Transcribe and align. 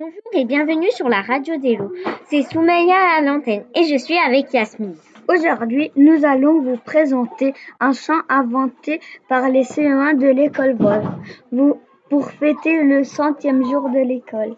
Bonjour 0.00 0.22
et 0.32 0.46
bienvenue 0.46 0.90
sur 0.92 1.08
la 1.10 1.20
radio 1.20 1.58
des 1.58 1.76
loups. 1.76 1.92
C'est 2.30 2.42
Soumaya 2.42 2.96
à 3.18 3.20
l'antenne 3.20 3.64
et 3.74 3.84
je 3.84 3.96
suis 4.02 4.16
avec 4.16 4.50
Yasmine. 4.52 4.96
Aujourd'hui, 5.28 5.92
nous 5.94 6.24
allons 6.24 6.62
vous 6.62 6.78
présenter 6.78 7.52
un 7.80 7.92
chant 7.92 8.20
inventé 8.30 9.00
par 9.28 9.48
les 9.50 9.62
CE1 9.62 10.18
de 10.18 10.26
l'école 10.28 10.74
Wolf 10.78 11.04
vous- 11.52 11.78
pour 12.08 12.30
fêter 12.30 12.82
le 12.82 13.04
centième 13.04 13.62
jour 13.62 13.90
de 13.90 13.98
l'école. 13.98 14.56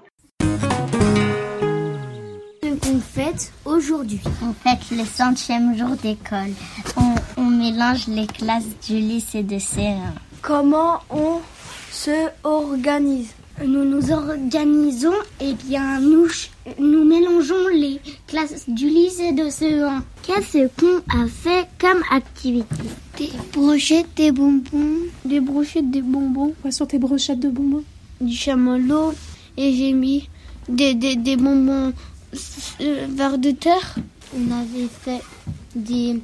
Ce 2.62 2.68
qu'on 2.80 3.00
fête 3.00 3.52
aujourd'hui. 3.64 4.20
On 4.48 4.52
fête 4.52 4.90
le 4.96 5.04
centième 5.04 5.76
jour 5.76 5.90
d'école. 6.02 6.52
On, 6.96 7.14
on 7.42 7.46
mélange 7.46 8.06
les 8.06 8.28
classes 8.28 8.78
du 8.86 8.94
lycée 8.94 9.42
de 9.42 9.56
C1. 9.56 9.96
Comment 10.40 11.00
on 11.10 11.40
se 11.90 12.28
organise? 12.44 13.34
Nous 13.66 13.84
nous 13.84 14.10
organisons, 14.10 15.12
et 15.40 15.54
bien 15.54 16.00
nous, 16.00 16.26
nous 16.80 17.04
mélangeons 17.04 17.68
les 17.72 18.00
classes 18.26 18.68
du 18.68 18.88
lycée 18.88 19.32
de 19.32 19.44
CE1. 19.44 20.02
Qu'est-ce 20.22 20.66
qu'on 20.78 20.98
a 21.16 21.26
fait 21.28 21.68
comme 21.78 22.02
activité? 22.10 22.74
Des 23.18 23.30
brochettes, 23.52 24.08
des 24.16 24.32
bonbons. 24.32 24.98
Des 25.24 25.40
brochettes, 25.40 25.90
des 25.90 26.02
bonbons, 26.02 26.54
Quoi 26.60 26.72
sur 26.72 26.88
tes 26.88 26.98
brochettes 26.98 27.38
de 27.38 27.50
bonbons? 27.50 27.84
Du 28.20 28.34
chamallow 28.34 29.12
et 29.56 29.72
j'ai 29.72 29.92
mis 29.92 30.28
des, 30.68 30.94
des, 30.94 31.14
des 31.16 31.36
bonbons 31.36 31.92
euh, 32.80 33.06
vers 33.10 33.38
de 33.38 33.52
terre. 33.52 33.96
On 34.36 34.50
avait 34.50 34.88
fait 34.88 35.22
des 35.76 36.20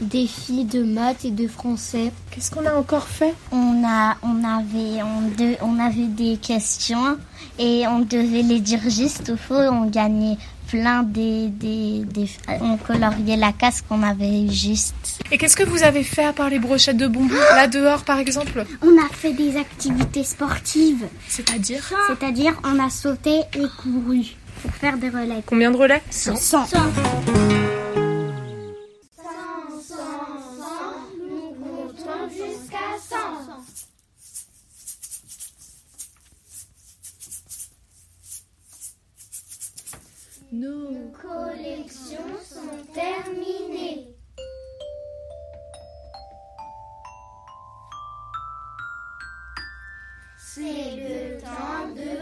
défis 0.00 0.64
de 0.64 0.82
maths 0.82 1.24
et 1.24 1.30
de 1.30 1.46
français. 1.48 2.12
Qu'est-ce 2.30 2.50
qu'on 2.50 2.66
a 2.66 2.74
encore 2.74 3.06
fait? 3.08 3.34
On 3.50 3.82
a, 3.86 4.16
on 4.22 4.42
avait, 4.44 5.02
on, 5.02 5.28
de- 5.42 5.56
on 5.62 5.78
avait 5.78 6.06
des 6.06 6.36
questions 6.36 7.16
et 7.58 7.84
on 7.86 8.00
devait 8.00 8.42
les 8.42 8.60
dire 8.60 8.80
juste 8.88 9.30
ou 9.32 9.36
faux. 9.36 9.54
On 9.54 9.86
gagnait 9.86 10.36
plein 10.68 11.02
des, 11.02 11.48
des, 11.48 12.02
des- 12.06 12.30
on 12.62 12.76
coloriait 12.78 13.36
la 13.36 13.52
casse 13.52 13.82
qu'on 13.82 14.02
avait 14.02 14.48
juste. 14.48 14.94
Et 15.30 15.36
qu'est-ce 15.38 15.56
que 15.56 15.64
vous 15.64 15.82
avez 15.82 16.02
fait 16.02 16.24
à 16.24 16.32
part 16.32 16.48
les 16.48 16.58
brochettes 16.58 16.96
de 16.96 17.06
bonbons? 17.06 17.34
Là 17.54 17.66
dehors 17.68 18.04
par 18.04 18.18
exemple? 18.18 18.64
On 18.82 18.96
a 18.98 19.08
fait 19.12 19.32
des 19.34 19.56
activités 19.56 20.24
sportives, 20.24 21.06
C'est-à-dire? 21.28 21.82
C'est-à-dire 22.08 22.58
on 22.64 22.78
a 22.82 22.88
sauté 22.90 23.40
et 23.54 23.66
couru 23.82 24.24
pour 24.62 24.70
faire 24.74 24.96
des 24.96 25.08
relais. 25.10 25.42
Combien 25.44 25.70
de 25.70 25.76
relais? 25.76 26.02
100. 26.10 26.34
Nos 40.54 41.10
collections 41.12 42.18
sont 42.44 42.84
terminées. 42.92 44.14
C'est 50.36 50.96
le 50.96 51.40
temps 51.40 51.88
de 51.96 52.20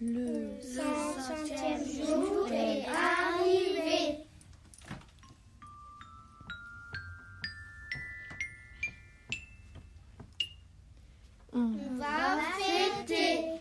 le 0.00 0.58
centième 0.62 1.84
jour 1.84 2.48
est 2.50 2.86
arrivé. 2.86 4.24
On 11.52 11.72
va 11.98 12.38
fêter. 12.58 13.60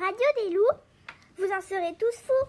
Radio 0.00 0.26
des 0.42 0.50
loups, 0.50 0.76
vous 1.38 1.52
en 1.52 1.60
serez 1.60 1.94
tous 1.96 2.16
fous 2.26 2.32